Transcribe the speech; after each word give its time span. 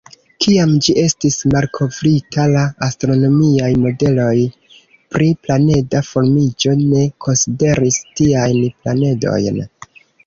Kiam 0.43 0.71
ĝi 0.85 0.93
estis 0.99 1.35
malkovrita, 1.55 2.45
la 2.53 2.63
astronomiaj 2.87 3.69
modeloj 3.83 4.33
pri 5.17 5.29
planeda 5.45 6.01
formiĝo 6.09 6.75
ne 6.81 7.05
konsideris 7.27 8.01
tiajn 8.17 8.59
planedojn. 8.81 9.63